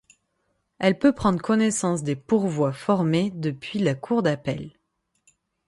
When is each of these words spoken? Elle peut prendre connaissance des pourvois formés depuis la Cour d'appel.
Elle 0.79 0.97
peut 0.97 1.13
prendre 1.13 1.39
connaissance 1.39 2.01
des 2.01 2.15
pourvois 2.15 2.73
formés 2.73 3.29
depuis 3.35 3.77
la 3.77 3.93
Cour 3.93 4.23
d'appel. 4.23 4.73